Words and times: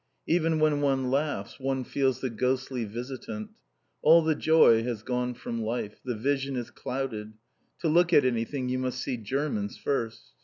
Even 0.25 0.59
when 0.59 0.81
one 0.81 1.11
laughs 1.11 1.59
one 1.59 1.83
feels 1.83 2.21
the 2.21 2.31
ghostly 2.31 2.85
visitant. 2.85 3.51
All 4.01 4.23
the 4.23 4.33
joy 4.33 4.81
has 4.81 5.03
gone 5.03 5.35
from 5.35 5.61
life. 5.61 5.99
The 6.03 6.15
vision 6.15 6.55
is 6.55 6.71
clouded. 6.71 7.33
To 7.81 7.87
look 7.87 8.11
at 8.11 8.25
anything 8.25 8.67
you 8.67 8.79
must 8.79 8.99
see 8.99 9.15
Germans 9.17 9.77
first. 9.77 10.31